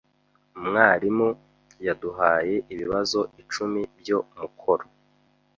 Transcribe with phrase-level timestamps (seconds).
[0.57, 1.29] Umwarimu
[1.85, 4.85] yaduhaye ibibazo icumi byo mukoro.